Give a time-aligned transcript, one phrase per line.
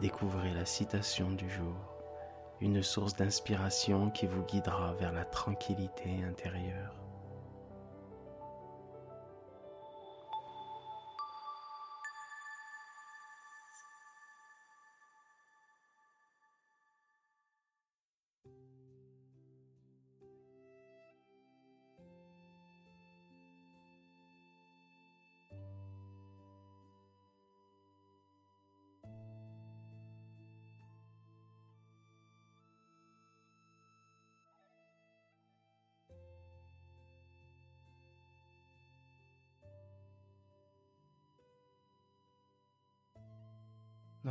[0.00, 1.74] découvrez la citation du jour,
[2.60, 7.05] une source d'inspiration qui vous guidera vers la tranquillité intérieure.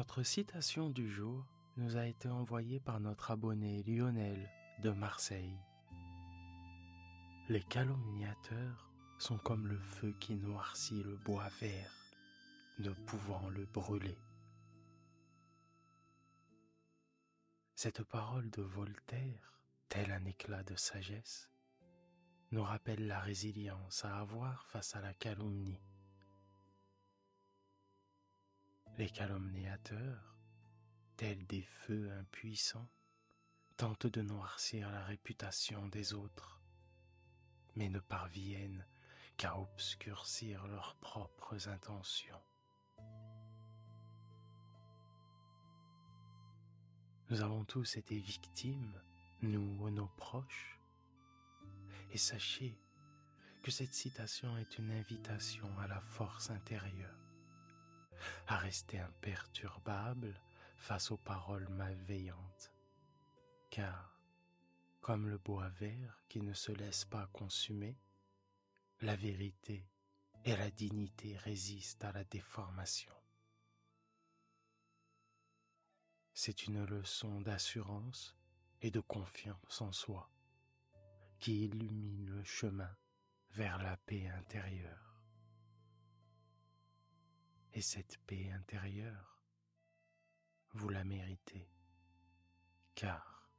[0.05, 1.43] Notre citation du jour
[1.77, 4.51] nous a été envoyée par notre abonné Lionel
[4.83, 5.57] de Marseille.
[7.49, 11.91] Les calomniateurs sont comme le feu qui noircit le bois vert,
[12.77, 14.19] ne pouvant le brûler.
[17.73, 21.49] Cette parole de Voltaire, tel un éclat de sagesse,
[22.51, 25.81] nous rappelle la résilience à avoir face à la calomnie
[28.97, 30.37] les calomniateurs,
[31.17, 32.89] tels des feux impuissants,
[33.75, 36.61] tentent de noircir la réputation des autres,
[37.75, 38.85] mais ne parviennent
[39.35, 42.41] qu'à obscurcir leurs propres intentions.
[47.29, 49.01] Nous avons tous été victimes,
[49.41, 50.79] nous ou nos proches,
[52.11, 52.79] et sachez
[53.61, 57.24] que cette citation est une invitation à la force intérieure
[58.47, 60.39] à rester imperturbable
[60.77, 62.71] face aux paroles malveillantes.
[63.69, 64.19] Car,
[65.01, 67.97] comme le bois vert qui ne se laisse pas consumer,
[69.01, 69.87] la vérité
[70.43, 73.13] et la dignité résistent à la déformation.
[76.33, 78.35] C'est une leçon d'assurance
[78.81, 80.29] et de confiance en soi
[81.39, 82.95] qui illumine le chemin
[83.51, 85.14] vers la paix intérieure.
[87.75, 89.43] Et cette paix intérieure,
[90.71, 91.69] vous la méritez,
[92.95, 93.51] car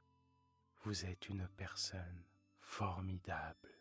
[0.81, 2.25] vous êtes une personne
[2.59, 3.79] formidable.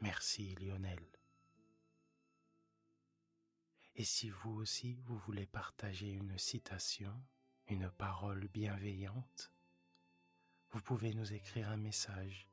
[0.00, 1.04] Merci Lionel.
[3.96, 7.22] Et si vous aussi vous voulez partager une citation,
[7.66, 9.52] une parole bienveillante,
[10.70, 12.48] vous pouvez nous écrire un message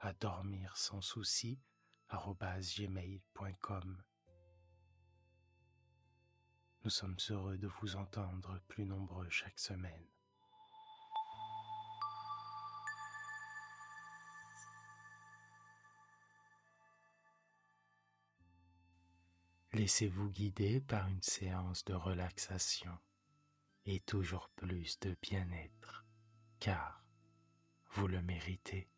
[0.00, 1.60] à dormir sans souci
[2.08, 4.02] gmail.com.
[6.84, 10.06] Nous sommes heureux de vous entendre plus nombreux chaque semaine.
[19.72, 22.96] Laissez-vous guider par une séance de relaxation
[23.84, 26.06] et toujours plus de bien-être,
[26.60, 27.04] car
[27.90, 28.88] vous le méritez.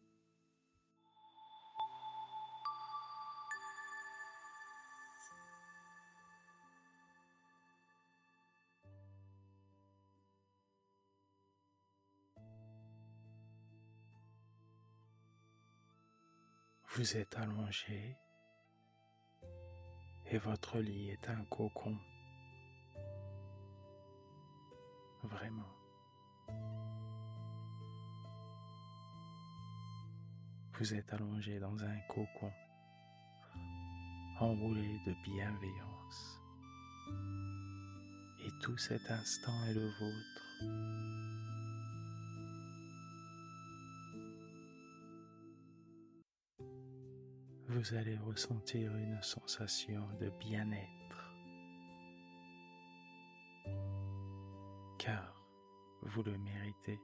[16.98, 18.16] Vous êtes allongé
[20.32, 21.96] et votre lit est un cocon.
[25.22, 25.72] Vraiment.
[30.76, 32.50] Vous êtes allongé dans un cocon,
[34.40, 36.40] enroulé de bienveillance.
[38.44, 41.37] Et tout cet instant est le vôtre.
[47.68, 51.34] Vous allez ressentir une sensation de bien-être,
[54.98, 55.34] car
[56.02, 56.98] vous le méritez.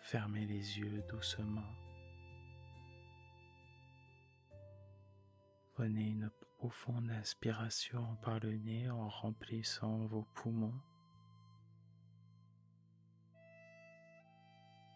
[0.00, 1.72] Fermez les yeux doucement.
[5.74, 10.80] Prenez une profonde inspiration par le nez en remplissant vos poumons.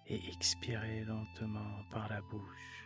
[0.08, 2.76] et expirez lentement par la bouche.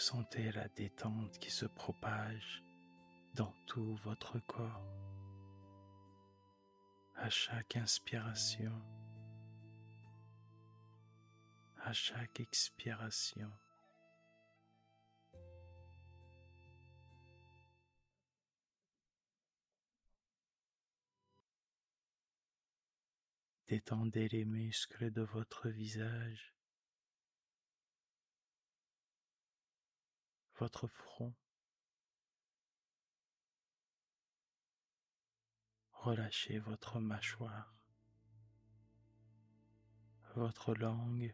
[0.00, 2.64] Ressentez la détente qui se propage
[3.34, 4.82] dans tout votre corps.
[7.16, 8.72] À chaque inspiration,
[11.82, 13.50] à chaque expiration.
[23.66, 26.54] Détendez les muscles de votre visage,
[30.56, 31.32] votre front.
[35.92, 37.74] Relâchez votre mâchoire,
[40.34, 41.32] votre langue,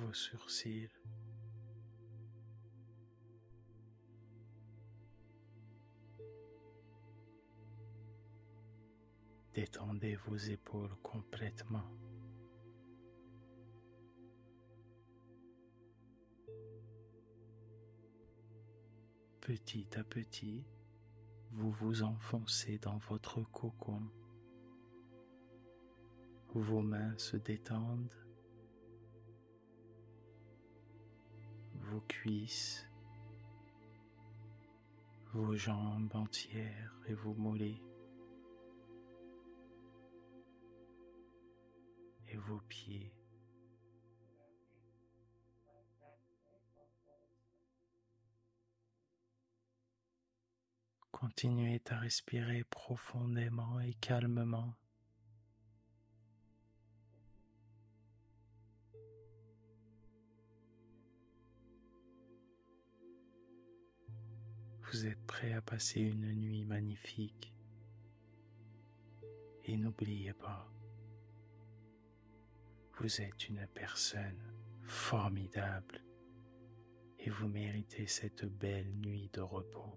[0.00, 0.88] vos sourcils.
[9.52, 11.84] Détendez vos épaules complètement.
[19.40, 20.64] Petit à petit,
[21.50, 24.02] vous vous enfoncez dans votre cocon.
[26.54, 28.14] Vos mains se détendent,
[31.90, 32.86] vos cuisses,
[35.32, 37.80] vos jambes entières et vos mollets.
[42.32, 43.12] et vos pieds.
[51.10, 54.79] Continuez à respirer profondément et calmement.
[64.90, 67.54] Vous êtes prêt à passer une nuit magnifique.
[69.64, 70.68] Et n'oubliez pas,
[72.98, 74.42] vous êtes une personne
[74.82, 76.02] formidable
[77.20, 79.96] et vous méritez cette belle nuit de repos.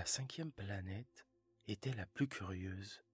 [0.00, 1.26] La cinquième planète
[1.68, 3.04] était la plus curieuse.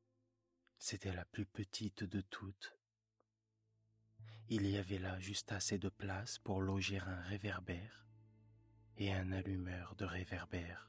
[0.78, 2.78] C'était la plus petite de toutes.
[4.50, 8.06] Il y avait là juste assez de place pour loger un réverbère
[8.98, 10.88] et un allumeur de réverbère.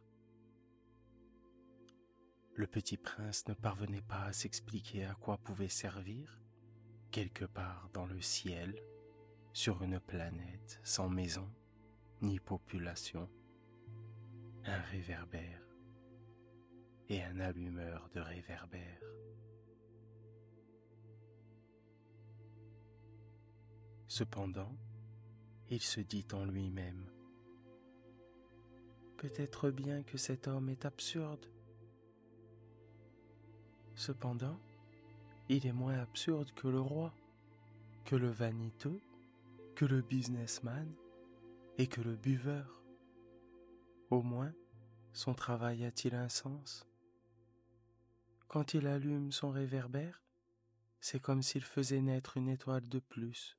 [2.53, 6.39] Le petit prince ne parvenait pas à s'expliquer à quoi pouvait servir,
[7.09, 8.79] quelque part dans le ciel,
[9.51, 11.51] sur une planète sans maison
[12.21, 13.27] ni population,
[14.63, 15.66] un réverbère
[17.09, 19.01] et un allumeur de réverbère.
[24.07, 24.75] Cependant,
[25.69, 27.05] il se dit en lui-même,
[29.17, 31.47] Peut-être bien que cet homme est absurde.
[33.95, 34.59] Cependant,
[35.49, 37.13] il est moins absurde que le roi,
[38.05, 38.99] que le vaniteux,
[39.75, 40.87] que le businessman
[41.77, 42.83] et que le buveur.
[44.11, 44.53] Au moins,
[45.13, 46.87] son travail a-t-il un sens?
[48.57, 50.23] Quand il allume son réverbère,
[50.99, 53.55] c'est comme s'il faisait naître une étoile de plus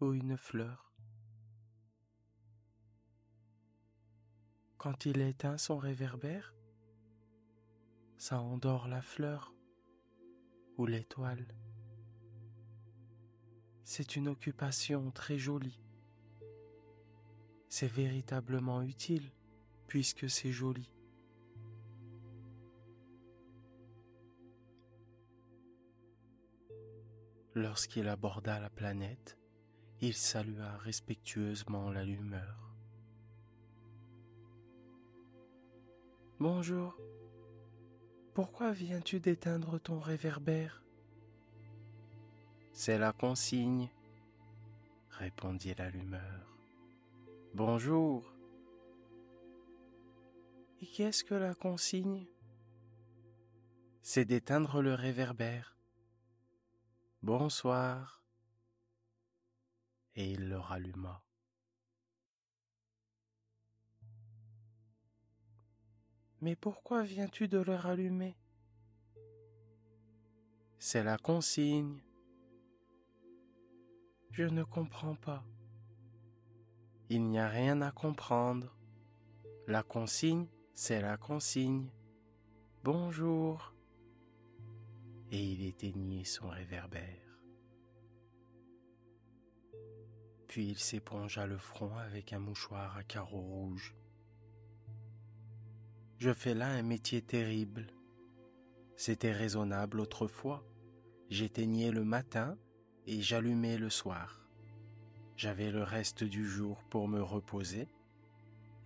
[0.00, 0.92] ou une fleur.
[4.76, 6.52] Quand il éteint son réverbère,
[8.16, 9.54] ça endort la fleur
[10.76, 11.46] ou l'étoile.
[13.84, 15.80] C'est une occupation très jolie.
[17.68, 19.30] C'est véritablement utile
[19.86, 20.90] puisque c'est joli.
[27.54, 29.36] Lorsqu'il aborda la planète,
[30.00, 32.72] il salua respectueusement l'allumeur.
[36.40, 36.96] Bonjour.
[38.32, 40.82] Pourquoi viens-tu d'éteindre ton réverbère?
[42.72, 43.90] C'est la consigne,
[45.10, 46.56] répondit l'allumeur.
[47.52, 48.32] Bonjour.
[50.80, 52.26] Et qu'est-ce que la consigne?
[54.00, 55.71] C'est d'éteindre le réverbère.
[57.22, 58.24] Bonsoir.
[60.16, 61.22] Et il le ralluma.
[66.40, 68.36] Mais pourquoi viens-tu de le rallumer?
[70.80, 72.02] C'est la consigne.
[74.32, 75.44] Je ne comprends pas.
[77.08, 78.76] Il n'y a rien à comprendre.
[79.68, 81.88] La consigne, c'est la consigne.
[82.82, 83.71] Bonjour.
[85.32, 87.40] Et il éteignit son réverbère.
[90.46, 93.96] Puis il s'épongea le front avec un mouchoir à carreaux rouges.
[96.18, 97.86] Je fais là un métier terrible.
[98.94, 100.64] C'était raisonnable autrefois.
[101.30, 102.56] J'éteignais le matin
[103.06, 104.46] et j'allumais le soir.
[105.36, 107.88] J'avais le reste du jour pour me reposer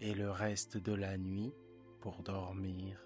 [0.01, 1.53] et le reste de la nuit
[2.01, 3.06] pour dormir.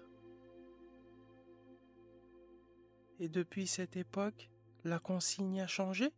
[3.21, 4.49] Et depuis cette époque,
[4.83, 6.11] la consigne a changé?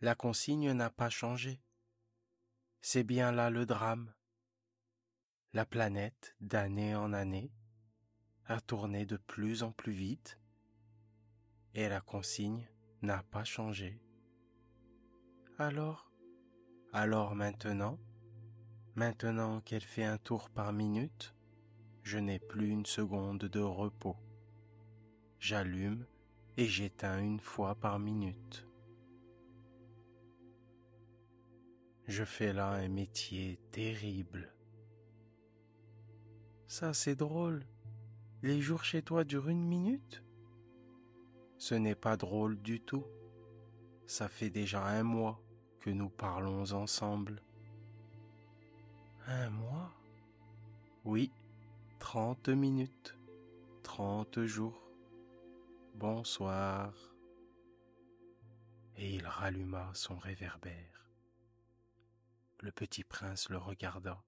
[0.00, 1.60] La consigne n'a pas changé.
[2.80, 4.12] C'est bien là le drame.
[5.52, 7.52] La planète, d'année en année,
[8.46, 10.40] a tourné de plus en plus vite
[11.74, 12.68] et la consigne
[13.00, 14.00] n'a pas changé.
[15.56, 16.10] Alors,
[16.92, 18.00] alors maintenant,
[18.96, 21.32] maintenant qu'elle fait un tour par minute,
[22.02, 24.16] je n'ai plus une seconde de repos.
[25.38, 26.04] J'allume
[26.56, 28.66] et j'éteins une fois par minute.
[32.06, 34.52] Je fais là un métier terrible.
[36.68, 37.64] Ça c'est drôle.
[38.42, 40.22] Les jours chez toi durent une minute?
[41.58, 43.06] Ce n'est pas drôle du tout.
[44.06, 45.40] Ça fait déjà un mois
[45.80, 47.42] que nous parlons ensemble.
[49.26, 49.92] Un mois?
[51.04, 51.30] Oui,
[51.98, 53.16] trente minutes,
[53.82, 54.85] trente jours.
[55.98, 56.92] Bonsoir.
[58.96, 61.10] Et il ralluma son réverbère.
[62.60, 64.22] Le petit prince le regarda,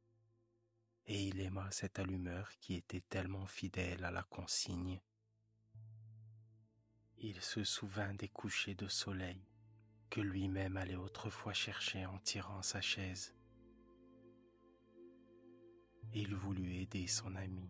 [1.05, 4.99] et il aima cette allumeur qui était tellement fidèle à la consigne.
[7.19, 9.45] Il se souvint des couchers de soleil
[10.09, 13.35] que lui-même allait autrefois chercher en tirant sa chaise.
[16.15, 17.69] Il voulut aider son ami.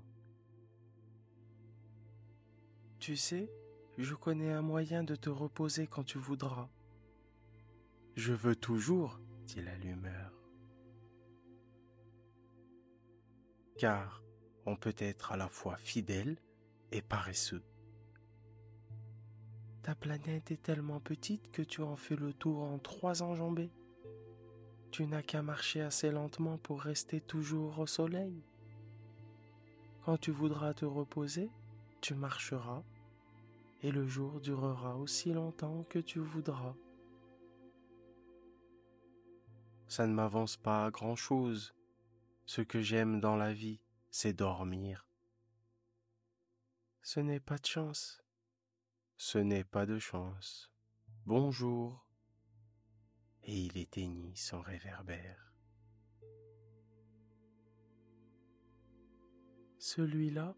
[3.00, 3.50] Tu sais,
[3.98, 6.68] je connais un moyen de te reposer quand tu voudras.
[8.14, 10.32] Je veux toujours, dit l'allumeur.
[13.76, 14.22] Car
[14.66, 16.36] on peut être à la fois fidèle
[16.92, 17.62] et paresseux.
[19.82, 23.70] Ta planète est tellement petite que tu en fais le tour en trois enjambées.
[24.90, 28.42] Tu n'as qu'à marcher assez lentement pour rester toujours au soleil.
[30.04, 31.50] Quand tu voudras te reposer,
[32.00, 32.82] tu marcheras,
[33.82, 36.76] et le jour durera aussi longtemps que tu voudras.
[39.86, 41.74] Ça ne m'avance pas à grand-chose.
[42.44, 43.80] Ce que j'aime dans la vie,
[44.10, 45.06] c'est dormir.
[47.02, 48.22] Ce n'est pas de chance.
[49.16, 50.70] Ce n'est pas de chance.
[51.24, 52.06] Bonjour.
[53.44, 55.54] Et il éteignit son réverbère.
[59.78, 60.54] Celui-là,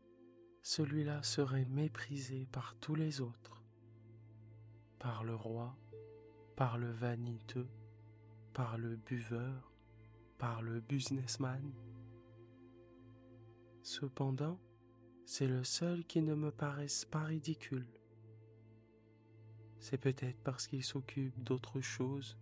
[0.63, 3.63] celui-là serait méprisé par tous les autres,
[4.99, 5.77] par le roi,
[6.57, 7.69] par le vaniteux,
[8.53, 9.73] par le buveur,
[10.39, 11.73] par le businessman.
[13.83, 14.59] Cependant,
[15.25, 17.87] c'est le seul qui ne me paraisse pas ridicule.
[19.79, 22.37] C'est peut-être parce qu'il s'occupe d'autre chose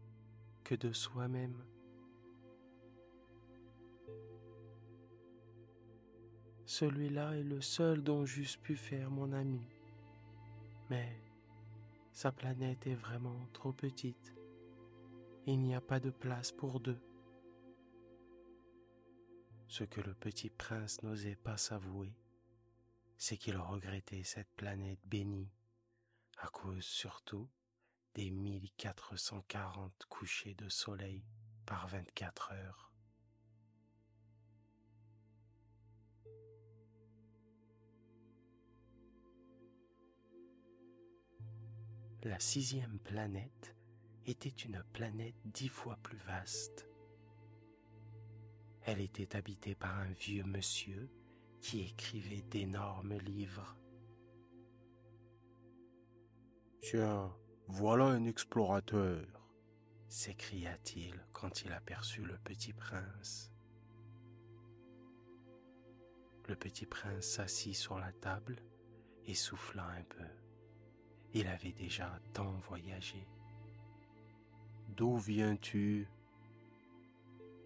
[0.65, 1.63] que de soi-même.
[6.69, 9.63] Celui-là est le seul dont j'eusse pu faire mon ami.
[10.91, 11.19] Mais
[12.13, 14.35] sa planète est vraiment trop petite.
[15.47, 17.01] Il n'y a pas de place pour deux.
[19.67, 22.13] Ce que le petit prince n'osait pas s'avouer,
[23.17, 25.51] c'est qu'il regrettait cette planète bénie
[26.37, 27.49] à cause surtout
[28.15, 31.25] des 1440 couchers de soleil
[31.65, 32.88] par 24 heures.
[42.25, 43.77] La sixième planète
[44.27, 46.89] était une planète dix fois plus vaste.
[48.83, 51.09] Elle était habitée par un vieux monsieur
[51.61, 53.77] qui écrivait d'énormes livres
[56.81, 57.33] Tiens,
[57.69, 59.25] voilà un explorateur,
[60.09, 63.53] s'écria-t-il quand il aperçut le petit prince.
[66.49, 68.57] Le petit prince s'assit sur la table
[69.25, 70.48] et souffla un peu.
[71.35, 73.27] Il avait déjà tant voyagé.
[74.97, 76.09] D'où viens-tu?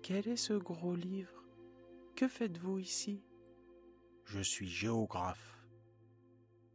[0.03, 1.45] Quel est ce gros livre?
[2.17, 3.23] Que faites-vous ici?
[4.25, 5.65] Je suis géographe.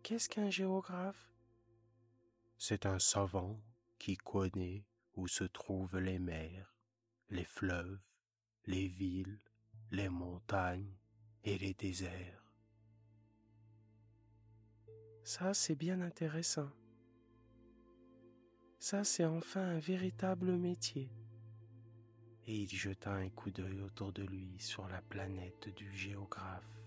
[0.01, 1.29] Qu'est-ce qu'un géographe?
[2.58, 3.60] C'est un savant
[4.00, 6.74] qui connaît où se trouvent les mers,
[7.29, 8.00] les fleuves,
[8.65, 9.39] les villes,
[9.91, 10.96] les montagnes
[11.44, 12.46] et les déserts.
[15.27, 16.69] Ça, c'est bien intéressant.
[18.79, 21.12] Ça, c'est enfin un véritable métier.
[22.46, 26.81] Et il jeta un coup d'œil autour de lui sur la planète du géographe.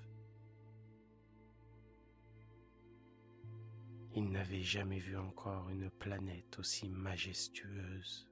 [4.14, 8.26] Il n'avait jamais vu encore une planète aussi majestueuse.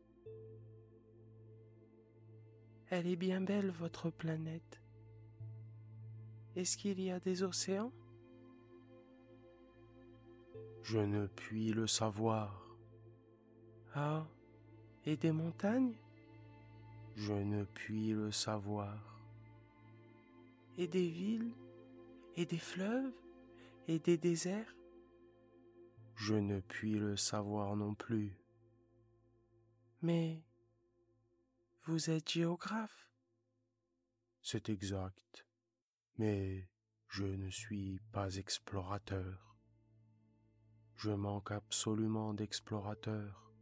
[2.89, 4.81] Elle est bien belle, votre planète.
[6.57, 7.93] Est-ce qu'il y a des océans?
[10.91, 12.65] Je ne puis le savoir.
[13.95, 14.27] Ah,
[15.05, 15.93] et des montagnes?
[17.15, 19.21] Je ne puis le savoir.
[20.79, 21.53] Et des villes?
[22.37, 23.13] Et des fleuves?
[23.87, 24.75] Et des déserts?
[26.15, 28.35] Je ne puis le savoir non plus.
[30.01, 30.43] Mais
[31.83, 33.11] vous êtes géographe?
[34.41, 35.45] C'est exact,
[36.17, 36.67] mais
[37.09, 39.48] je ne suis pas explorateur.
[40.99, 43.53] Je manque absolument d'explorateurs.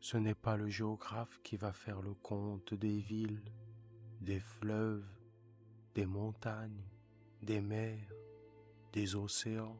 [0.00, 3.52] Ce n'est pas le géographe qui va faire le compte des villes,
[4.22, 5.04] des fleuves,
[5.94, 6.82] des montagnes,
[7.42, 8.10] des mers,
[8.94, 9.78] des océans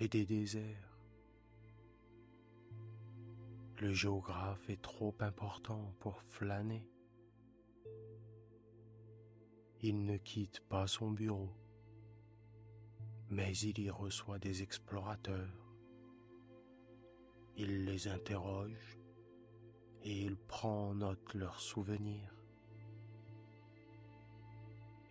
[0.00, 0.98] et des déserts.
[3.80, 6.84] Le géographe est trop important pour flâner.
[9.82, 11.54] Il ne quitte pas son bureau,
[13.30, 15.48] mais il y reçoit des explorateurs.
[17.56, 18.98] Il les interroge
[20.02, 22.34] et il prend en note leurs souvenirs.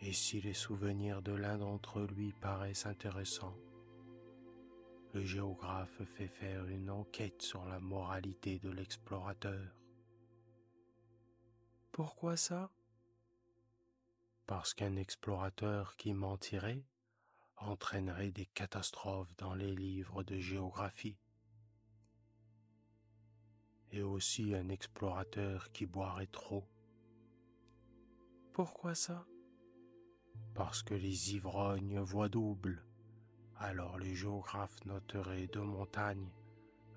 [0.01, 3.57] Et si les souvenirs de l'un d'entre eux lui paraissent intéressants,
[5.13, 9.73] le géographe fait faire une enquête sur la moralité de l'explorateur.
[11.91, 12.71] Pourquoi ça?
[14.47, 16.83] Parce qu'un explorateur qui mentirait
[17.63, 21.17] entraînerait des catastrophes dans les livres de géographie
[23.91, 26.65] et aussi un explorateur qui boirait trop.
[28.51, 29.25] Pourquoi ça?
[30.55, 32.83] Parce que les ivrognes voient double.
[33.57, 36.31] Alors les géographes noteraient deux montagnes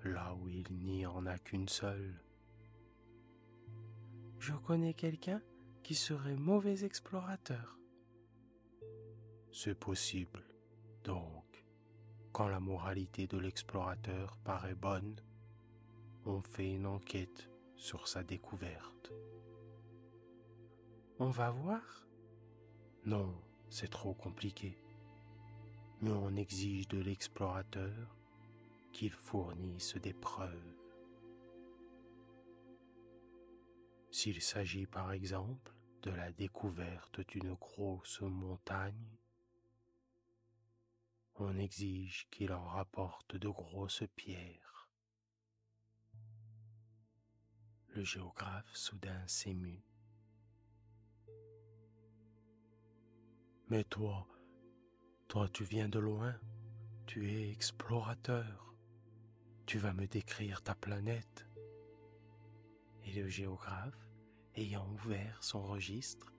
[0.03, 2.19] là où il n'y en a qu'une seule.
[4.39, 5.41] Je connais quelqu'un
[5.83, 7.77] qui serait mauvais explorateur.
[9.51, 10.46] C'est possible.
[11.07, 11.63] Donc,
[12.33, 15.15] quand la moralité de l'explorateur paraît bonne,
[16.25, 19.13] on fait une enquête sur sa découverte.
[21.19, 22.05] On va voir?
[23.05, 23.33] Non,
[23.69, 24.77] c'est trop compliqué.
[26.01, 28.17] Mais on exige de l'explorateur
[28.91, 30.75] qu'il fournisse des preuves.
[34.11, 39.16] S'il s'agit par exemple de la découverte d'une grosse montagne,
[41.39, 44.89] on exige qu'il en rapporte de grosses pierres.
[47.89, 49.83] Le géographe soudain s'émut.
[53.69, 54.27] Mais toi,
[55.27, 56.35] toi tu viens de loin,
[57.05, 58.75] tu es explorateur,
[59.65, 61.45] tu vas me décrire ta planète.
[63.03, 64.09] Et le géographe,
[64.55, 66.33] ayant ouvert son registre,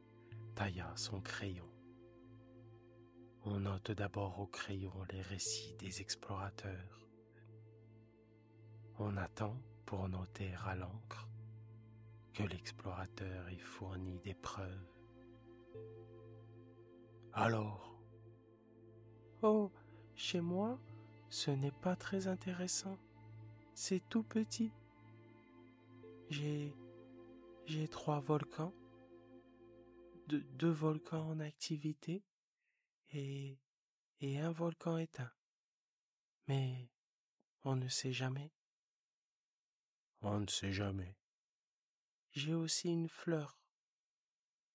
[0.54, 1.77] tailla son crayon.
[3.50, 7.08] On note d'abord au crayon les récits des explorateurs.
[8.98, 9.56] On attend
[9.86, 11.26] pour noter à l'encre
[12.34, 14.86] que l'explorateur ait fourni des preuves.
[17.32, 17.98] Alors?
[19.40, 19.72] Oh,
[20.14, 20.78] chez moi,
[21.30, 22.98] ce n'est pas très intéressant.
[23.72, 24.72] C'est tout petit.
[26.28, 26.74] J'ai
[27.64, 28.74] j'ai trois volcans,
[30.28, 32.22] deux volcans en activité
[33.10, 33.58] et,
[34.20, 35.32] et un volcan éteint.
[36.46, 36.90] Mais
[37.64, 38.52] on ne sait jamais.
[40.22, 41.18] On ne sait jamais
[42.38, 43.58] j'ai aussi une fleur.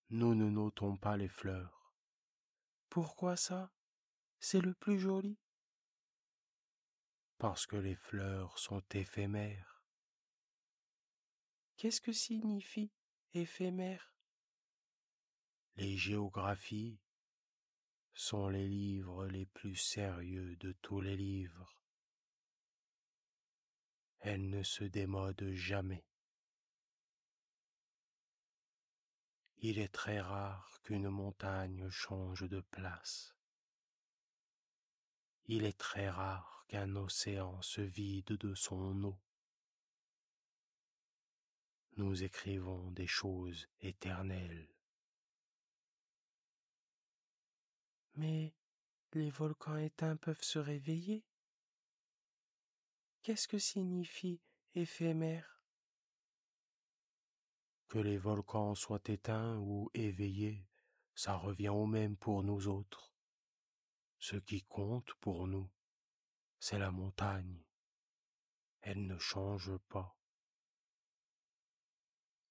[0.10, 1.94] Nous ne notons pas les fleurs.
[2.90, 3.72] Pourquoi ça?
[4.40, 5.40] C'est le plus joli.
[7.38, 9.84] Parce que les fleurs sont éphémères.
[11.78, 12.92] Qu'est-ce que signifie
[13.34, 14.14] éphémère?
[15.76, 17.00] Les géographies
[18.14, 21.76] sont les livres les plus sérieux de tous les livres.
[24.20, 26.06] Elles ne se démodent jamais.
[29.66, 33.34] il est très rare qu'une montagne change de place.
[35.46, 39.18] Il est très rare qu'un océan se vide de son eau.
[41.96, 44.73] nous écrivons des choses éternelles.
[48.16, 48.54] Mais
[49.14, 51.26] les volcans éteints peuvent se réveiller.
[53.22, 54.42] Qu'est-ce que signifie
[54.76, 55.62] éphémère?
[57.88, 60.68] Que les volcans soient éteints ou éveillés,
[61.16, 63.14] ça revient au même pour nous autres.
[64.20, 65.70] Ce qui compte pour nous,
[66.60, 67.64] c'est la montagne.
[68.82, 70.18] Elle ne change pas.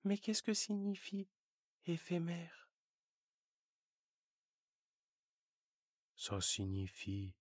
[0.04, 1.28] Mais qu'est-ce que signifie
[1.86, 2.61] éphémère?
[6.24, 7.34] Ça signifie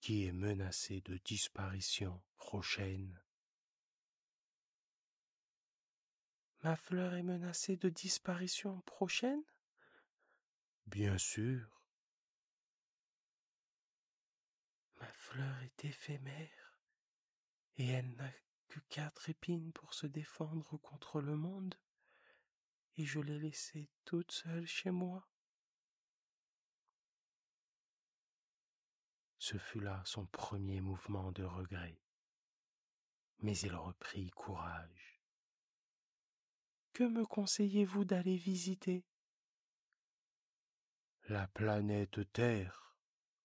[0.00, 3.22] qui est menacé de disparition prochaine.
[6.64, 9.44] Ma fleur est menacée de disparition prochaine?
[10.86, 11.80] Bien sûr.
[14.96, 16.80] Ma fleur est éphémère
[17.76, 18.32] et elle n'a
[18.66, 21.76] que quatre épines pour se défendre contre le monde
[22.96, 25.31] et je l'ai laissée toute seule chez moi.
[29.42, 32.00] Ce fut là son premier mouvement de regret.
[33.40, 35.20] Mais il reprit courage.
[36.92, 39.04] Que me conseillez-vous d'aller visiter?
[41.28, 42.94] La planète Terre,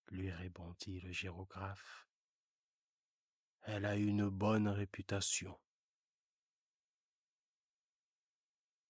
[0.09, 2.07] lui répondit le gyrographe.
[3.63, 5.59] Elle a une bonne réputation.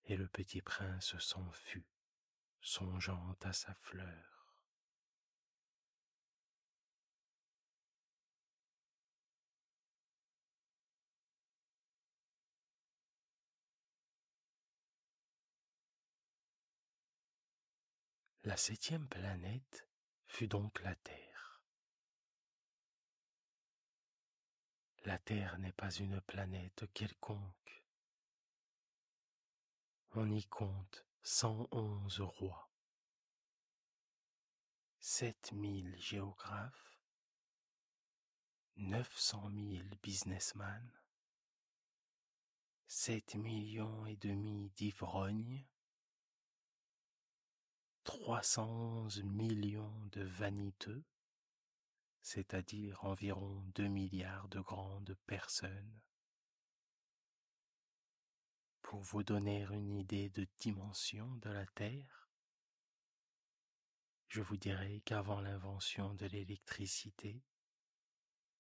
[0.04, 1.88] Et le petit prince s'en fut,
[2.60, 4.37] songeant à sa fleur.
[18.48, 19.90] La septième planète
[20.26, 21.62] fut donc la Terre.
[25.04, 27.84] La Terre n'est pas une planète quelconque.
[30.12, 32.72] On y compte 111 rois,
[35.02, 37.02] 7000 géographes,
[38.78, 40.90] 900 000 businessmen,
[42.88, 45.66] 7 millions et demi d'ivrognes,
[48.08, 51.04] 311 millions de vaniteux,
[52.22, 56.00] c'est-à-dire environ 2 milliards de grandes personnes.
[58.82, 62.30] Pour vous donner une idée de dimension de la Terre,
[64.30, 67.43] je vous dirai qu'avant l'invention de l'électricité,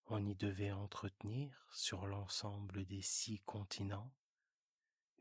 [0.07, 4.13] on y devait entretenir sur l'ensemble des six continents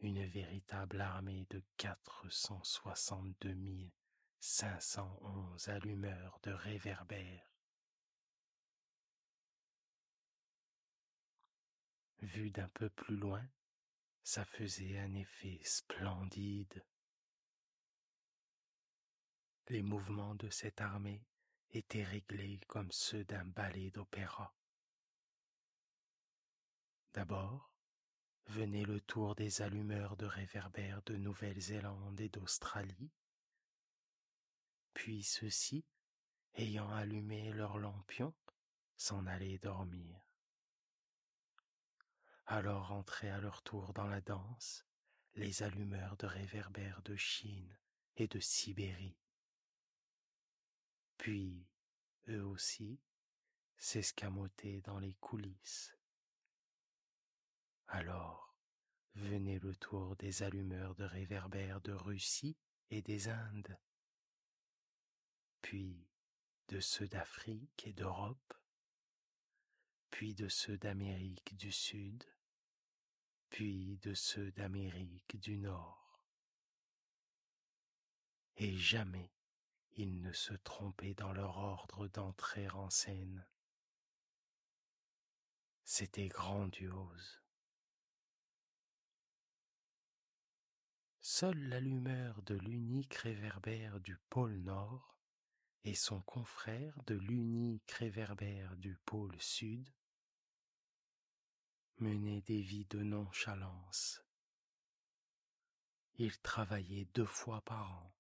[0.01, 3.91] une véritable armée de 462 000
[4.41, 7.51] 511 allumeurs de réverbères.
[12.21, 13.47] Vu d'un peu plus loin,
[14.23, 16.85] ça faisait un effet splendide.
[19.69, 21.25] Les mouvements de cette armée
[21.71, 24.55] étaient réglés comme ceux d'un ballet d'opéra.
[27.13, 27.73] D'abord,
[28.47, 33.11] venait le tour des allumeurs de réverbères de Nouvelle-Zélande et d'Australie,
[34.97, 35.85] puis ceux-ci,
[36.55, 38.35] ayant allumé leurs lampions,
[38.97, 40.19] s'en allaient dormir.
[42.47, 44.87] Alors entraient à leur tour dans la danse
[45.35, 47.79] les allumeurs de réverbères de Chine
[48.17, 49.19] et de Sibérie.
[51.19, 51.69] Puis,
[52.29, 52.99] eux aussi,
[53.77, 55.95] s'escamotaient dans les coulisses.
[57.87, 58.57] Alors
[59.15, 62.57] venait le tour des allumeurs de réverbères de Russie
[62.89, 63.79] et des Indes
[65.67, 66.07] puis
[66.69, 68.55] de ceux d'Afrique et d'Europe,
[70.11, 72.23] puis de ceux d'Amérique du Sud,
[73.51, 76.23] puis de ceux d'Amérique du Nord.
[78.59, 79.33] Et jamais
[79.97, 83.45] ils ne se trompaient dans leur ordre d'entrer en scène.
[85.83, 87.43] C'était grandiose.
[91.21, 95.16] Seule l'allumeur de l'unique réverbère du pôle Nord
[95.87, 99.89] et son confrère de l'unique réverbère du pôle sud
[101.99, 104.21] menait des vies de nonchalance.
[106.17, 108.13] Il travaillait deux fois par an.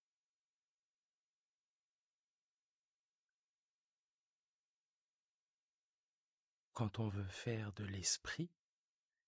[6.72, 8.52] Quand on veut faire de l'esprit,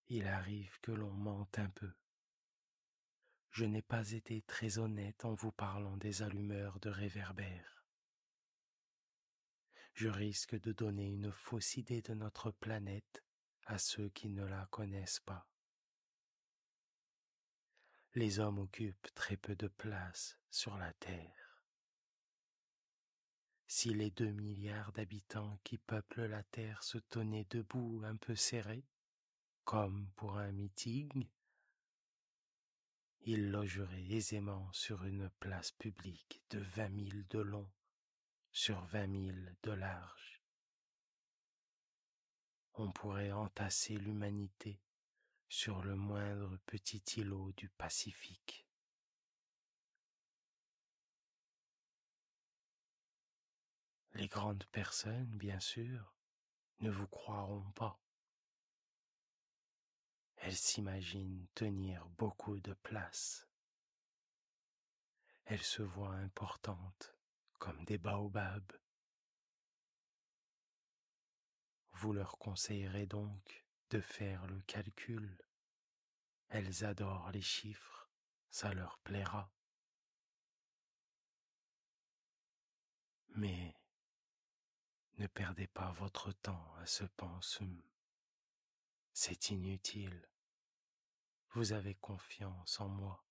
[0.07, 1.93] il arrive que l'on mente un peu.
[3.51, 7.78] Je n'ai pas été très honnête en vous parlant des allumeurs de réverbères
[9.99, 13.25] je risque de donner une fausse idée de notre planète
[13.67, 15.49] à ceux qui ne la connaissent pas.
[18.15, 21.65] les hommes occupent très peu de place sur la Terre.
[23.67, 28.87] Si les deux milliards d'habitants qui peuplent la Terre se tenaient debout un peu serrés,
[29.65, 31.27] comme pour un meeting,
[33.23, 37.69] ils logeraient aisément sur une place publique de vingt milles de long
[38.59, 40.43] sur vingt milles de large.
[42.75, 44.83] On pourrait entasser l'humanité
[45.49, 48.67] sur le moindre petit îlot du Pacifique.
[54.15, 56.13] Les grandes personnes, bien sûr,
[56.81, 58.01] ne vous croiront pas.
[60.35, 63.47] Elles s'imaginent tenir beaucoup de place.
[65.45, 67.18] Elles se voient importantes
[67.59, 68.73] comme des baobabs.
[71.93, 75.37] Vous leur conseillerez donc de faire le calcul.
[76.49, 78.09] Elles adorent les chiffres,
[78.51, 79.53] ça leur plaira.
[83.35, 83.75] Mais
[85.19, 87.83] ne perdez pas votre temps à ce pensum.
[89.13, 90.29] C'est inutile.
[91.51, 93.28] Vous avez confiance en moi.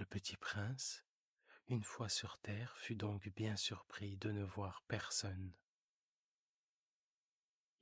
[0.00, 1.04] Le petit prince,
[1.68, 5.52] une fois sur terre, fut donc bien surpris de ne voir personne.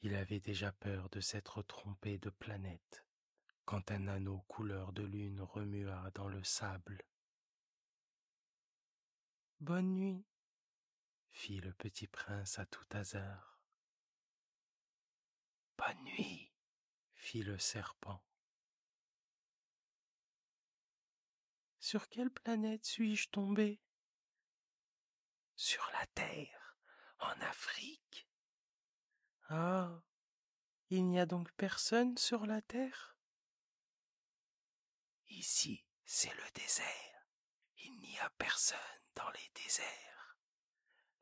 [0.02, 3.06] Il avait déjà peur de s'être trompé de planète
[3.66, 7.04] quand un anneau couleur de lune remua dans le sable.
[9.60, 10.26] Bonne nuit,
[11.30, 13.60] fit le petit prince à tout hasard.
[15.76, 16.50] Bonne nuit,
[17.14, 18.27] fit le serpent.
[21.90, 23.80] Sur quelle planète suis-je tombé
[25.56, 26.76] Sur la Terre,
[27.18, 28.28] en Afrique.
[29.48, 30.02] Ah,
[30.90, 33.16] il n'y a donc personne sur la Terre?
[35.28, 37.26] Ici, c'est le désert.
[37.78, 40.36] Il n'y a personne dans les déserts.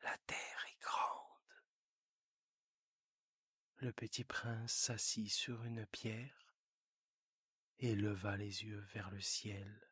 [0.02, 1.62] La terre est grande.
[3.76, 6.56] Le petit prince s'assit sur une pierre
[7.78, 9.86] et leva les yeux vers le ciel.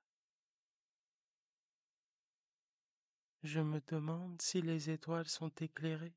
[3.44, 6.16] Je me demande si les étoiles sont éclairées,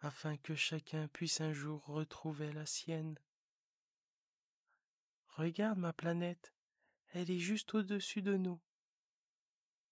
[0.00, 3.16] afin que chacun puisse un jour retrouver la sienne.
[5.28, 6.52] Regarde ma planète,
[7.12, 8.60] elle est juste au-dessus de nous.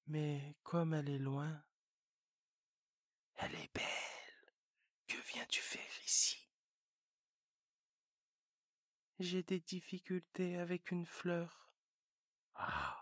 [0.09, 1.63] Mais comme elle est loin,
[3.37, 4.53] elle est belle.
[5.07, 6.51] Que viens-tu faire ici?
[9.21, 11.73] J'ai des difficultés avec une fleur.
[12.57, 13.02] Ah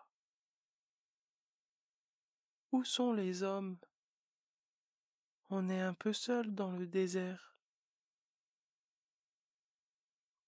[2.73, 3.79] où sont les hommes?
[5.49, 7.57] On est un peu seul dans le désert.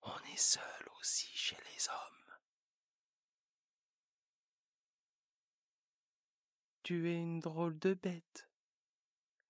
[0.03, 2.39] On est seul aussi chez les hommes.
[6.83, 8.49] Tu es une drôle de bête,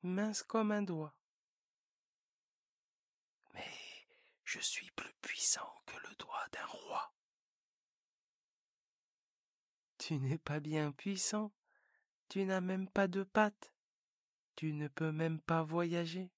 [0.02, 1.14] mince comme un doigt.
[3.54, 4.06] Mais
[4.44, 7.14] je suis plus puissant que le doigt d'un roi.
[9.98, 11.52] Tu n'es pas bien puissant.
[12.32, 13.74] Tu n'as même pas de pattes.
[14.56, 16.32] Tu ne peux même pas voyager.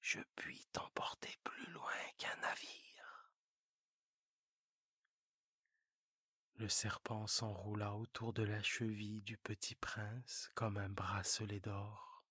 [0.00, 3.34] Je puis t'emporter plus loin qu'un navire.
[6.54, 12.24] Le serpent s'enroula autour de la cheville du petit prince comme un bracelet d'or.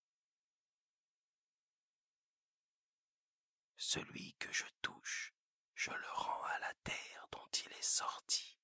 [3.77, 5.35] Celui que je touche,
[5.75, 8.57] je le rends à la terre dont il est sorti.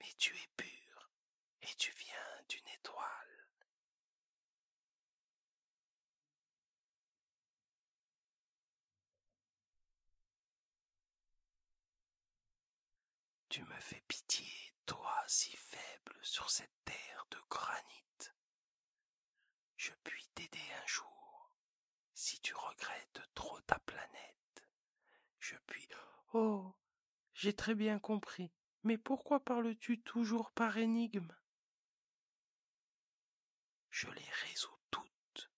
[0.00, 0.85] Mais tu es pur
[1.62, 3.48] et tu viens d'une étoile.
[13.48, 14.46] Tu me fais pitié,
[14.84, 18.04] toi si faible sur cette terre de granit.
[19.76, 21.52] Je puis t'aider un jour,
[22.14, 24.66] si tu regrettes trop ta planète.
[25.38, 25.88] Je puis...
[26.32, 26.74] Oh.
[27.34, 28.50] J'ai très bien compris.
[28.82, 31.32] Mais pourquoi parles-tu toujours par énigme?
[33.96, 35.50] Je les résous toutes.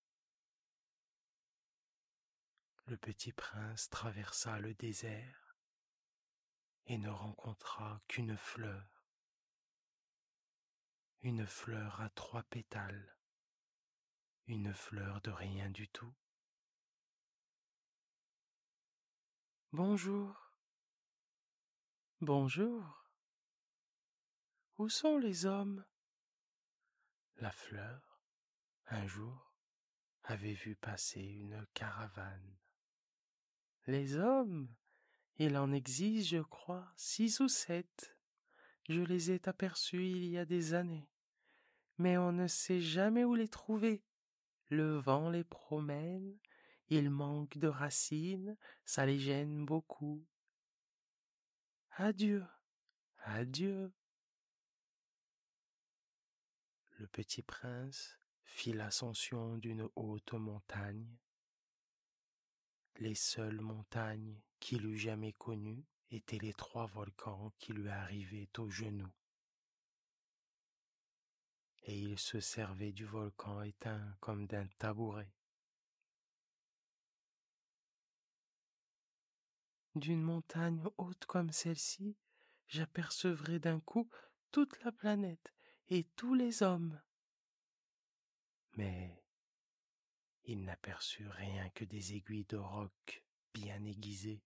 [2.86, 5.56] Le petit prince traversa le désert
[6.86, 9.04] et ne rencontra qu'une fleur,
[11.22, 13.18] une fleur à trois pétales,
[14.46, 16.14] une fleur de rien du tout.
[19.72, 20.52] Bonjour.
[22.20, 23.04] Bonjour.
[24.76, 25.84] Où sont les hommes?
[27.38, 28.07] La fleur
[28.90, 29.54] un jour
[30.24, 32.56] avait vu passer une caravane.
[33.86, 34.68] Les hommes
[35.38, 38.16] Il en existe, je crois, six ou sept.
[38.88, 41.08] Je les ai aperçus il y a des années.
[41.98, 44.02] Mais on ne sait jamais où les trouver.
[44.68, 46.36] Le vent les promène,
[46.88, 50.26] ils manquent de racines, ça les gêne beaucoup.
[51.92, 52.44] Adieu,
[53.18, 53.92] adieu.
[56.96, 61.06] Le petit prince fit l'ascension d'une haute montagne.
[62.96, 68.70] Les seules montagnes qu'il eût jamais connues étaient les trois volcans qui lui arrivaient aux
[68.70, 69.12] genoux.
[71.84, 75.32] Et il se servait du volcan éteint comme d'un tabouret.
[79.94, 82.16] D'une montagne haute comme celle-ci,
[82.66, 84.08] j'apercevrai d'un coup
[84.50, 85.52] toute la planète
[85.88, 87.00] et tous les hommes.
[88.74, 89.22] Mais
[90.44, 94.42] il n'aperçut rien que des aiguilles de roc bien aiguisées.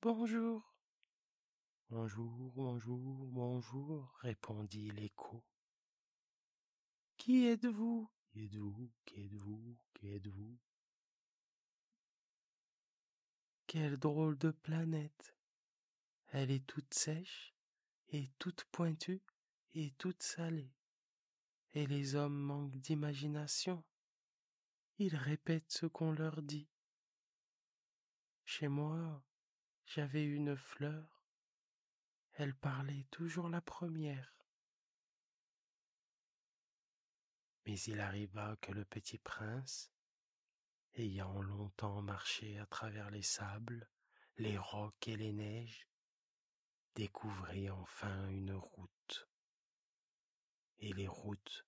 [0.00, 0.74] Bonjour.
[1.90, 5.44] Bonjour, bonjour, bonjour, répondit l'écho.
[7.16, 8.10] Qui êtes-vous?
[8.32, 8.92] Qui êtes-vous?
[9.04, 9.78] Qui êtes-vous?
[9.94, 10.58] Qui êtes-vous?
[13.66, 15.34] Quelle drôle de planète.
[16.28, 17.54] Elle est toute sèche
[18.08, 19.22] et toute pointue
[19.74, 20.72] et toute salée.
[21.74, 23.84] Et les hommes manquent d'imagination.
[24.98, 26.68] Ils répètent ce qu'on leur dit.
[28.44, 29.24] Chez moi,
[29.86, 31.24] j'avais une fleur.
[32.34, 34.34] Elle parlait toujours la première.
[37.66, 39.90] Mais il arriva que le petit prince,
[40.94, 43.88] ayant longtemps marché à travers les sables,
[44.36, 45.88] les rocs et les neiges,
[46.94, 49.28] découvrit enfin une route.
[50.86, 51.66] Et les routes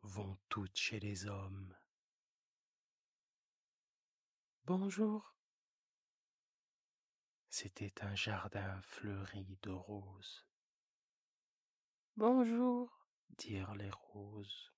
[0.00, 1.76] vont toutes chez les hommes.
[4.64, 5.36] Bonjour.
[7.50, 10.46] C'était un jardin fleuri de roses.
[12.16, 14.72] Bonjour, dirent les roses.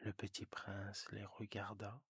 [0.00, 2.02] Le petit prince les regarda.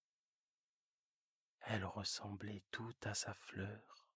[1.60, 4.08] Elles ressemblaient toutes à sa fleur.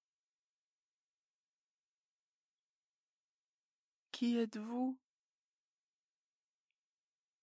[4.11, 4.99] Qui êtes-vous?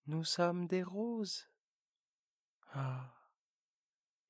[0.07, 1.49] Nous sommes des roses.
[2.73, 3.11] Ah.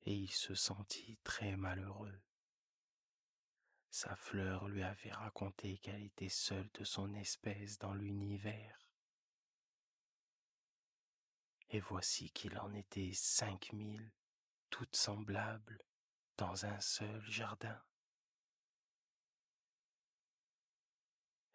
[0.06, 2.22] Et il se sentit très malheureux.
[3.90, 8.88] Sa fleur lui avait raconté qu'elle était seule de son espèce dans l'univers.
[11.68, 14.12] Et voici qu'il en était cinq mille,
[14.70, 15.82] toutes semblables,
[16.38, 17.82] dans un seul jardin.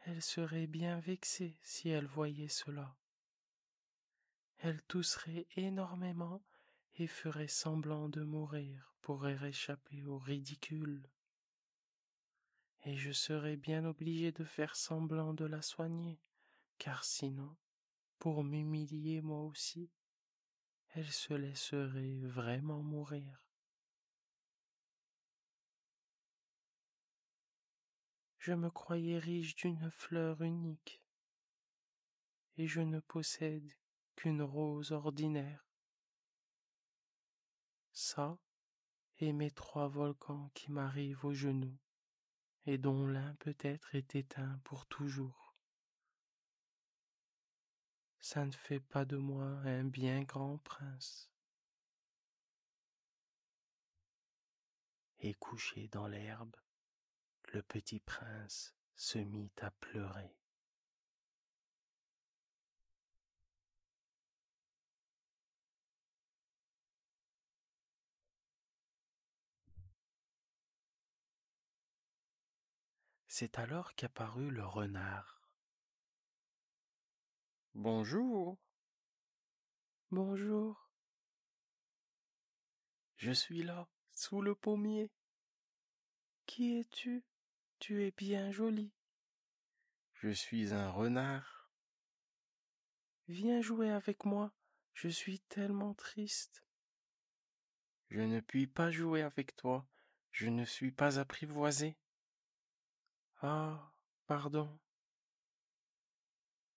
[0.01, 2.95] Elle serait bien vexée si elle voyait cela.
[4.63, 6.39] Elle tousserait énormément
[6.97, 11.09] et ferait semblant de mourir pour échapper au ridicule.
[12.83, 16.21] Et je serais bien obligé de faire semblant de la soigner,
[16.77, 17.57] car sinon,
[18.19, 19.89] pour m'humilier moi aussi,
[20.89, 23.47] elle se laisserait vraiment mourir.
[28.37, 31.01] Je me croyais riche d'une fleur unique,
[32.57, 33.73] et je ne possède
[34.21, 35.65] qu'une rose ordinaire.
[37.91, 38.37] Ça,
[39.17, 41.77] et mes trois volcans qui m'arrivent aux genoux,
[42.65, 45.41] et dont l'un peut-être est éteint pour toujours
[48.21, 51.29] ça ne fait pas de moi un bien grand prince.
[55.19, 56.55] Et couché dans l'herbe,
[57.51, 60.40] le petit prince se mit à pleurer.
[73.41, 75.41] C'est alors qu'apparut le renard.
[77.73, 78.59] Bonjour.
[80.11, 80.91] Bonjour.
[83.15, 85.11] Je suis là, sous le pommier.
[86.45, 87.25] Qui es-tu?
[87.79, 88.93] Tu es bien joli.
[90.13, 91.71] Je suis un renard.
[93.27, 94.53] Viens jouer avec moi,
[94.93, 96.63] je suis tellement triste.
[98.11, 99.89] Je ne puis pas jouer avec toi,
[100.29, 101.97] je ne suis pas apprivoisé.
[103.43, 103.91] Ah,
[104.27, 104.79] pardon.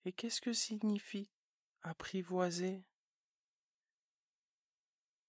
[0.06, 1.30] Et qu'est-ce que signifie
[1.82, 2.86] apprivoiser?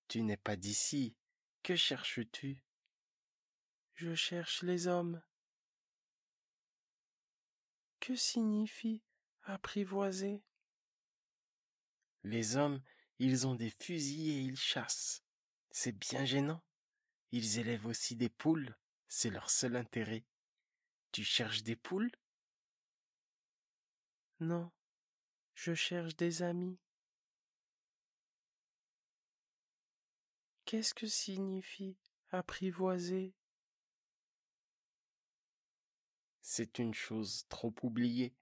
[0.08, 1.18] Tu n'es pas d'ici.
[1.62, 2.64] Que cherches-tu?
[3.96, 5.22] Je cherche les hommes.
[8.00, 9.04] Que signifie
[9.44, 10.42] apprivoiser?
[12.24, 12.82] Les hommes,
[13.20, 15.24] ils ont des fusils et ils chassent.
[15.72, 16.64] C'est bien gênant.
[17.32, 18.78] Ils élèvent aussi des poules,
[19.08, 20.26] c'est leur seul intérêt.
[21.16, 22.12] Tu cherches des poules?
[24.42, 24.70] Non,
[25.54, 26.78] je cherche des amis.
[30.66, 31.96] Qu'est-ce que signifie
[32.32, 33.34] apprivoiser?
[36.42, 38.36] C'est une chose trop oubliée.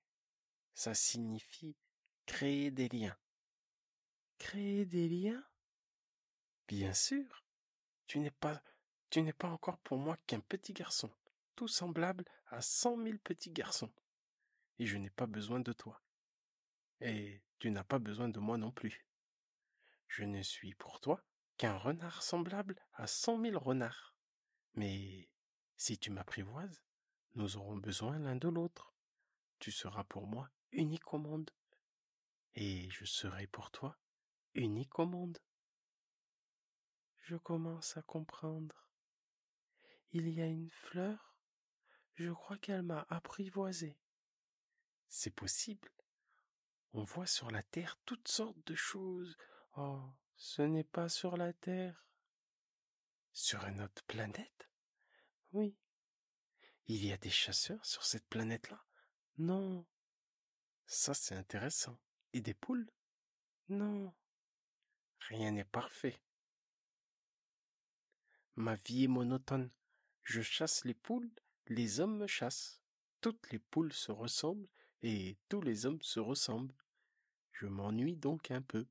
[0.74, 1.78] Ça signifie
[2.26, 3.19] créer des liens.
[4.39, 5.45] Créer des liens?
[6.67, 7.45] Bien sûr.
[8.07, 8.63] Tu n'es pas,
[9.11, 11.11] tu n'es pas encore pour moi qu'un petit garçon,
[11.55, 13.91] tout semblable à cent mille petits garçons.
[14.78, 16.01] Et je n'ai pas besoin de toi.
[17.01, 19.08] Et tu n'as pas besoin de moi non plus.
[20.08, 21.26] Je ne suis pour toi
[21.58, 24.16] qu'un renard semblable à cent mille renards.
[24.76, 25.30] Mais
[25.78, 26.84] si tu m'apprivoises,
[27.34, 28.93] nous aurons besoin l'un de l'autre.
[29.58, 31.49] Tu seras pour moi unique au monde.
[32.54, 33.97] Et je serai pour toi
[34.54, 35.39] unique au monde.
[37.22, 38.88] Je commence à comprendre.
[40.12, 41.32] Il y a une fleur,
[42.16, 43.97] je crois qu'elle m'a apprivoisé.
[45.07, 45.91] C'est possible.
[46.93, 49.36] On voit sur la terre toutes sortes de choses.
[49.78, 50.01] Oh,
[50.36, 52.05] ce n'est pas sur la terre.
[53.32, 54.70] Sur une autre planète?
[55.51, 55.76] Oui.
[56.86, 58.86] Il y a des chasseurs sur cette planète-là?
[59.38, 59.86] Non.
[60.86, 61.99] Ça, c'est intéressant.
[62.34, 62.91] Et des poules?
[63.70, 64.14] Non.
[65.30, 66.22] Rien n'est parfait.
[68.55, 69.72] Ma vie est monotone.
[70.24, 71.32] Je chasse les poules,
[71.68, 72.82] les hommes me chassent.
[73.22, 74.68] Toutes les poules se ressemblent
[75.01, 76.76] et tous les hommes se ressemblent.
[77.51, 78.88] Je m'ennuie donc un peu.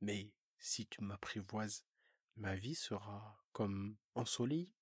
[0.00, 1.84] Mais si tu m'apprivoises,
[2.36, 4.72] ma vie sera comme ensoleillée.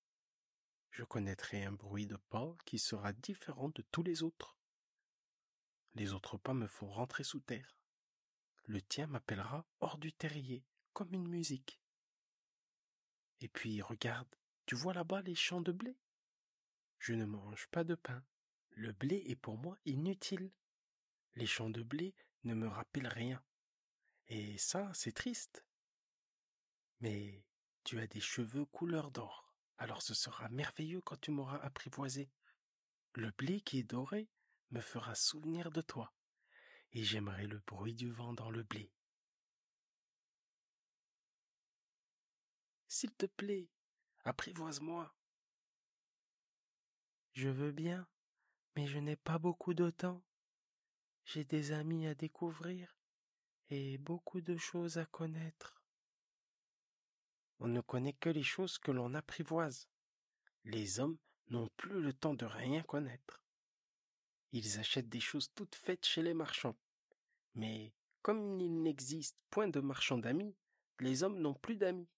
[0.91, 4.59] Je connaîtrai un bruit de pas qui sera différent de tous les autres.
[5.95, 7.77] Les autres pas me font rentrer sous terre.
[8.67, 11.81] Le tien m'appellera hors du terrier, comme une musique.
[13.41, 14.29] Et puis regarde,
[14.67, 15.97] tu vois là-bas les champs de blé?
[17.03, 18.25] Je ne mange pas de pain.
[18.71, 20.53] Le blé est pour moi inutile.
[21.35, 23.43] Les champs de blé ne me rappellent rien.
[24.29, 25.65] Et ça, c'est triste.
[27.01, 27.45] Mais
[27.83, 32.31] tu as des cheveux couleur d'or, alors ce sera merveilleux quand tu m'auras apprivoisé.
[33.15, 34.31] Le blé qui est doré
[34.71, 36.15] me fera souvenir de toi,
[36.93, 38.93] et j'aimerai le bruit du vent dans le blé.
[42.87, 43.69] S'il te plaît,
[44.25, 45.13] apprivoise-moi.
[47.33, 48.07] Je veux bien,
[48.77, 50.23] mais je n'ai pas beaucoup de temps.
[51.25, 52.99] J'ai des amis à découvrir
[53.71, 55.83] et beaucoup de choses à connaître.
[57.59, 59.89] On ne connaît que les choses que l'on apprivoise.
[60.65, 61.17] Les hommes
[61.49, 63.43] n'ont plus le temps de rien connaître.
[64.53, 66.77] Ils achètent des choses toutes faites chez les marchands.
[67.55, 70.55] Mais comme il n'existe point de marchands d'amis,
[71.01, 72.11] les hommes n'ont plus d'amis.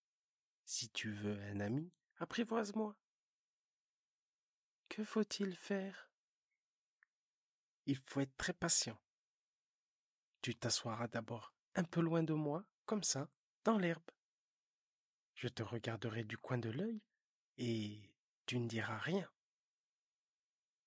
[0.65, 2.97] Si tu veux un ami, apprivoise-moi.
[4.89, 6.11] Que faut-il faire?
[7.87, 8.99] Il faut être très patient.
[10.41, 13.29] Tu t'assoiras d'abord un peu loin de moi, comme ça,
[13.65, 14.11] dans l'herbe.
[15.35, 17.03] Je te regarderai du coin de l'œil
[17.59, 18.11] et
[18.47, 19.29] tu ne diras rien.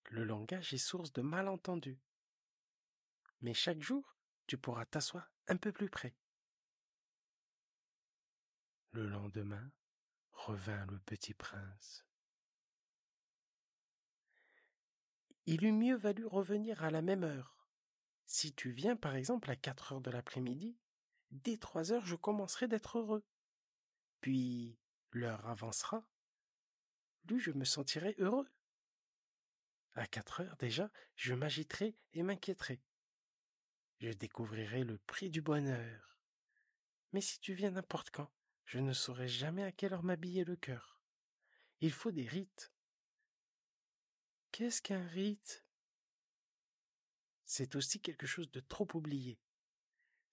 [0.05, 1.99] Le langage est source de malentendus.
[3.41, 4.15] Mais chaque jour,
[4.47, 6.15] tu pourras t'asseoir un peu plus près.
[8.91, 9.71] Le lendemain
[10.31, 12.06] revint le petit prince.
[15.47, 17.57] Il eût mieux valu revenir à la même heure.
[18.25, 20.77] Si tu viens par exemple à quatre heures de l'après-midi,
[21.31, 23.25] dès trois heures je commencerai d'être heureux.
[24.19, 24.77] Puis
[25.11, 26.05] l'heure avancera,
[27.25, 28.49] plus je me sentirai heureux.
[29.93, 32.81] À quatre heures déjà, je m'agiterai et m'inquiéterai.
[33.99, 36.19] Je découvrirai le prix du bonheur.
[37.13, 38.29] Mais si tu viens n'importe quand,
[38.65, 41.01] je ne saurai jamais à quelle heure m'habiller le cœur.
[41.79, 42.73] Il faut des rites.
[44.57, 45.63] Qu'est-ce qu'un rite?
[47.45, 49.39] C'est aussi quelque chose de trop oublié.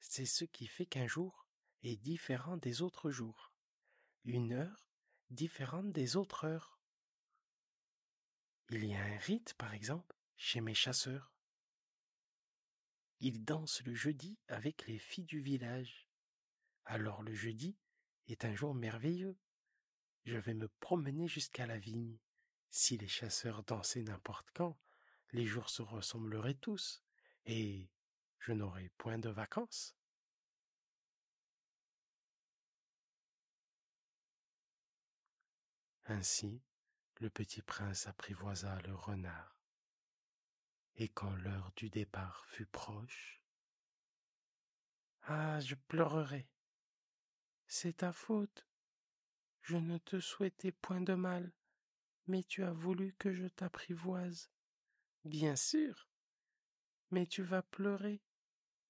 [0.00, 1.46] C'est ce qui fait qu'un jour
[1.82, 3.52] est différent des autres jours,
[4.24, 4.88] une heure
[5.28, 6.80] différente des autres heures.
[8.70, 11.34] Il y a un rite, par exemple, chez mes chasseurs.
[13.20, 16.08] Ils dansent le jeudi avec les filles du village.
[16.86, 17.76] Alors le jeudi
[18.28, 19.36] est un jour merveilleux.
[20.24, 22.18] Je vais me promener jusqu'à la vigne.
[22.76, 24.76] Si les chasseurs dansaient n'importe quand,
[25.30, 27.04] les jours se ressembleraient tous,
[27.46, 27.88] et
[28.40, 29.94] je n'aurai point de vacances.
[36.06, 36.64] Ainsi,
[37.20, 39.56] le petit prince apprivoisa le renard.
[40.96, 43.40] Et quand l'heure du départ fut proche,
[45.22, 46.48] Ah, je pleurerai.
[47.68, 48.66] C'est ta faute,
[49.60, 51.52] Je ne te souhaitais point de mal,
[52.26, 54.50] mais tu as voulu que je t'apprivoise.
[55.24, 56.08] Bien sûr.
[57.10, 58.22] Mais tu vas pleurer.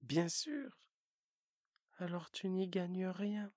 [0.02, 0.78] Bien sûr.
[1.98, 3.52] Alors tu n'y gagnes rien.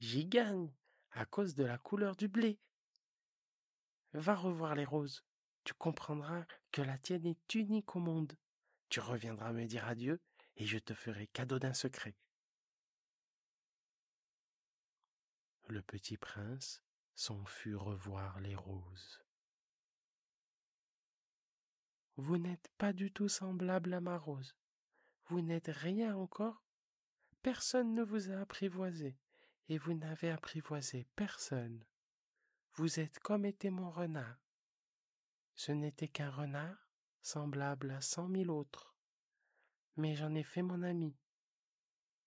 [0.00, 0.72] J'y gagne
[1.12, 2.60] à cause de la couleur du blé.
[4.12, 5.24] Va revoir les roses.
[5.64, 8.36] Tu comprendras que la tienne est unique au monde.
[8.88, 10.20] Tu reviendras me dire adieu
[10.56, 12.14] et je te ferai cadeau d'un secret.
[15.68, 16.80] Le petit prince
[17.16, 19.20] s'en fut revoir les roses.
[22.16, 24.54] Vous n'êtes pas du tout semblable à ma rose.
[25.26, 26.62] Vous n'êtes rien encore.
[27.42, 29.18] Personne ne vous a apprivoisé
[29.68, 31.84] et vous n'avez apprivoisé personne.
[32.74, 34.38] Vous êtes comme était mon renard.
[35.56, 36.90] Ce n'était qu'un renard,
[37.22, 38.94] semblable à cent mille autres.
[39.96, 41.16] Mais j'en ai fait mon ami.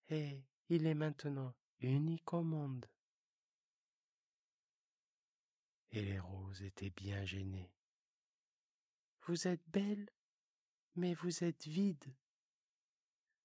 [0.09, 2.85] Et il est maintenant unique au monde.
[5.91, 7.71] Et les roses étaient bien gênées.
[9.23, 10.09] Vous êtes belle,
[10.95, 12.13] mais vous êtes vide.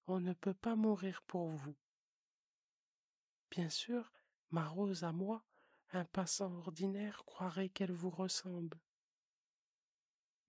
[0.06, 1.76] On ne peut pas mourir pour vous.
[3.50, 4.12] Bien sûr,
[4.50, 5.44] ma rose à moi,
[5.92, 8.78] un passant ordinaire croirait qu'elle vous ressemble.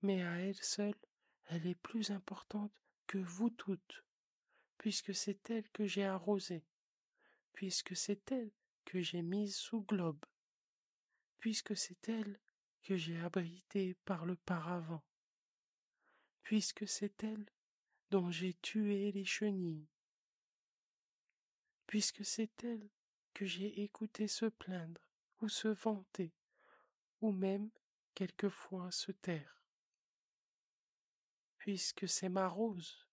[0.01, 0.95] Mais à elle seule,
[1.45, 2.73] elle est plus importante
[3.07, 4.03] que vous toutes,
[4.77, 6.65] puisque c'est elle que j'ai arrosée,
[7.53, 8.51] puisque c'est elle
[8.83, 10.25] que j'ai mise sous globe,
[11.45, 12.39] puisque c'est elle
[12.81, 15.03] que j'ai abritée par le paravent,
[16.41, 17.45] puisque c'est elle
[18.09, 19.87] dont j'ai tué les chenilles,
[21.85, 22.89] puisque c'est elle
[23.35, 25.07] que j'ai écouté se plaindre
[25.39, 26.33] ou se vanter,
[27.21, 27.69] ou même
[28.15, 29.61] quelquefois se taire.
[31.59, 33.04] Puisque c'est ma rose.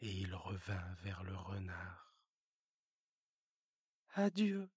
[0.00, 2.16] Et il revint vers le renard.
[4.14, 4.70] Adieu.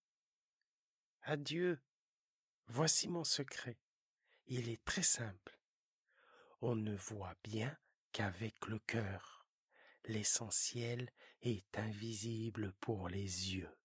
[1.23, 1.81] Adieu.
[2.67, 3.77] Voici mon secret.
[4.47, 5.59] Il est très simple.
[6.61, 7.77] On ne voit bien
[8.11, 9.47] qu'avec le cœur.
[10.05, 11.09] L'essentiel
[11.41, 13.75] est invisible pour les yeux.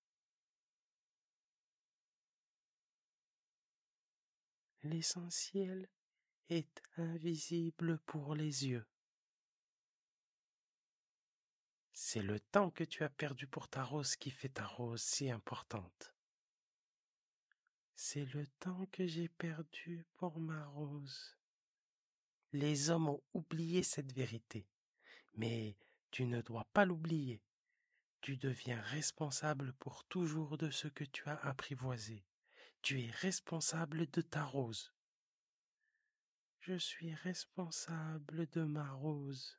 [4.82, 5.89] L'essentiel
[6.49, 8.86] est invisible pour les yeux.
[12.01, 15.33] C'est le temps que tu as perdu pour ta rose qui fait ta rose si
[15.33, 16.15] importante.
[17.97, 21.37] C'est le temps que j'ai perdu pour ma rose.
[22.53, 24.69] Les hommes ont oublié cette vérité.
[25.35, 25.77] Mais
[26.13, 27.43] tu ne dois pas l'oublier.
[28.21, 32.25] Tu deviens responsable pour toujours de ce que tu as apprivoisé.
[32.81, 34.95] Tu es responsable de ta rose.
[36.61, 39.58] Je suis responsable de ma rose.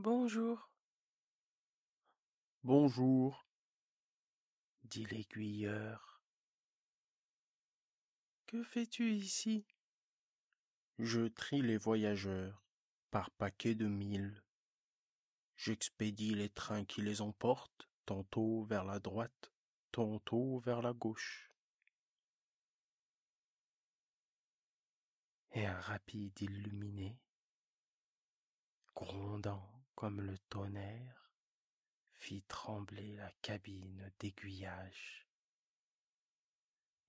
[0.00, 0.70] Bonjour.
[2.62, 3.48] Bonjour
[4.84, 6.22] dit l'aiguilleur.
[8.46, 9.66] Que fais-tu ici?
[11.00, 12.64] Je trie les voyageurs
[13.10, 14.44] par paquets de mille.
[15.56, 19.52] J'expédie les trains qui les emportent, tantôt vers la droite,
[19.90, 21.50] tantôt vers la gauche.
[25.50, 27.18] Et un rapide illuminé,
[28.94, 31.34] grondant comme le tonnerre,
[32.12, 35.26] fit trembler la cabine d'aiguillage.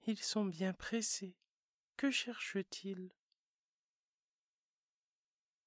[0.07, 1.37] Ils sont bien pressés.
[1.97, 3.13] Que cherchent-ils?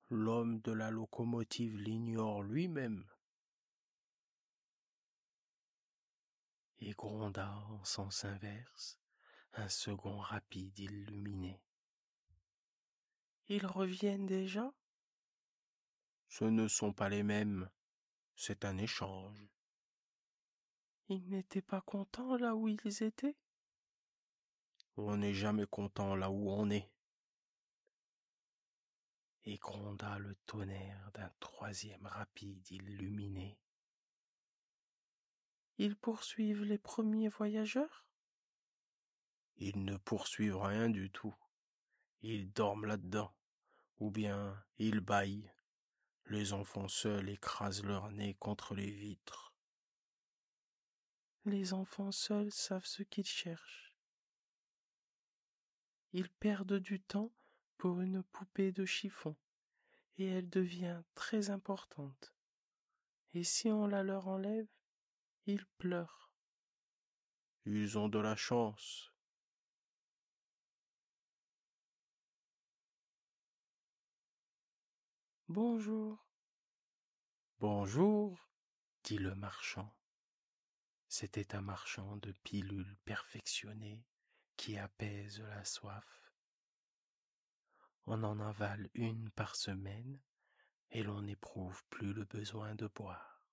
[0.09, 3.09] L'homme de la locomotive l'ignore lui-même.
[6.81, 8.99] Et gronda en sens inverse
[9.53, 11.63] un second rapide illuminé.
[13.47, 14.75] Ils reviennent déjà?
[16.33, 17.69] Ce ne sont pas les mêmes.
[18.37, 19.51] C'est un échange.
[21.11, 23.37] Ils n'étaient pas contents là où ils étaient?
[24.97, 26.91] On n'est jamais content là où on est.
[29.45, 33.61] Et gronda le tonnerre d'un troisième rapide illuminé.
[35.77, 38.07] Ils poursuivent les premiers voyageurs?
[39.57, 41.35] Ils ne poursuivent rien du tout.
[42.23, 43.35] Ils dorment là-dedans,
[43.99, 45.53] ou bien ils baillent.
[46.33, 49.53] Les enfants seuls écrasent leur nez contre les vitres.
[51.45, 53.95] Les enfants seuls savent ce qu'ils cherchent.
[56.15, 57.31] Ils perdent du temps
[57.77, 59.37] pour une poupée de chiffon,
[60.17, 62.33] et elle devient très importante.
[63.35, 64.69] Et si on la leur enlève,
[65.45, 66.33] ils pleurent.
[67.67, 69.12] Ils ont de la chance.
[75.55, 76.19] Bonjour.
[77.59, 78.49] Bonjour,
[79.05, 79.95] dit le marchand.
[81.09, 84.03] C'était un marchand de pilules perfectionnées
[84.57, 86.33] qui apaise la soif.
[88.07, 90.23] On en avale une par semaine
[90.91, 93.47] et l'on n'éprouve plus le besoin de boire.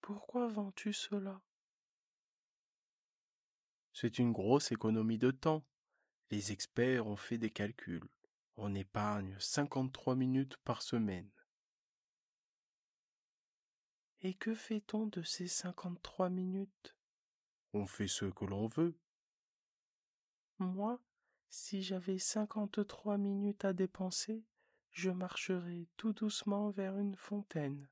[0.00, 1.42] Pourquoi vends-tu cela?
[3.92, 5.66] C'est une grosse économie de temps.
[6.30, 8.08] Les experts ont fait des calculs.
[8.56, 11.30] On épargne 53 minutes par semaine.
[14.20, 16.96] Et que fait-on de ces 53 minutes?
[17.72, 18.94] On fait ce que l'on veut.
[20.58, 21.00] Moi,
[21.48, 24.44] si j'avais 53 minutes à dépenser,
[24.90, 27.88] je marcherais tout doucement vers une fontaine.